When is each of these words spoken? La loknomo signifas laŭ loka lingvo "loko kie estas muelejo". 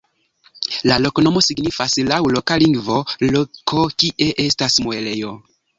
La 0.91 0.95
loknomo 1.03 1.43
signifas 1.49 1.99
laŭ 2.09 2.19
loka 2.39 2.59
lingvo 2.67 2.99
"loko 3.37 3.87
kie 4.05 4.33
estas 4.51 4.85
muelejo". 4.89 5.39